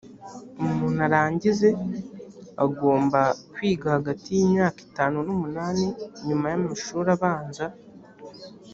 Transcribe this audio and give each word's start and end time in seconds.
umuntu 0.63 0.99
arangize 1.07 1.69
agomba 2.65 3.21
kwiga 3.53 3.87
hagati 3.95 4.27
y 4.37 4.39
imyaka 4.45 4.79
itanu 4.87 5.17
n 5.27 5.29
umunani 5.35 5.87
nyuma 6.27 6.45
y 6.51 6.55
amashuri 6.59 7.09
abanza 7.17 7.65